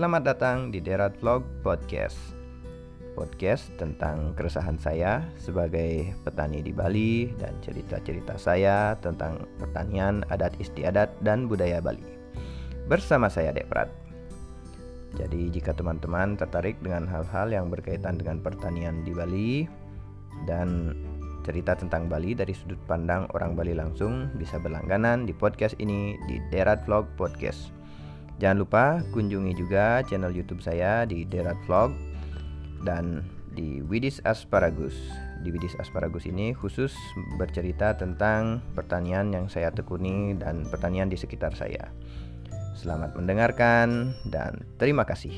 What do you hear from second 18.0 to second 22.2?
dengan pertanian di Bali dan cerita tentang